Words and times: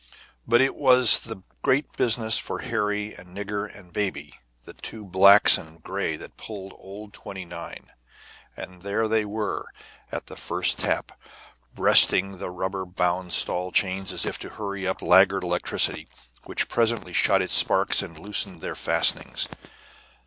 But 0.47 0.61
it 0.61 0.73
was 0.75 1.31
great 1.61 1.91
business 1.93 2.35
for 2.39 2.57
Harry 2.57 3.13
and 3.13 3.37
Nigger 3.37 3.67
and 3.71 3.93
Baby, 3.93 4.33
the 4.65 4.73
two 4.73 5.05
blacks 5.05 5.59
and 5.59 5.75
the 5.75 5.79
gray 5.79 6.15
that 6.17 6.37
pull 6.37 6.73
old 6.79 7.13
29, 7.13 7.91
and 8.57 8.81
there 8.81 9.07
they 9.07 9.25
were 9.25 9.67
at 10.11 10.25
the 10.25 10.35
first 10.35 10.79
tap, 10.79 11.11
breasting 11.75 12.39
the 12.39 12.49
rubber 12.49 12.83
bound 12.87 13.31
stall 13.33 13.71
chains 13.71 14.11
as 14.11 14.25
if 14.25 14.39
to 14.39 14.49
hurry 14.49 14.87
up 14.87 15.03
laggard 15.03 15.43
electricity, 15.43 16.07
which 16.45 16.67
presently 16.67 17.13
shot 17.13 17.43
its 17.43 17.53
sparks 17.53 18.01
and 18.01 18.17
loosed 18.17 18.59
their 18.59 18.73
fastenings. 18.73 19.47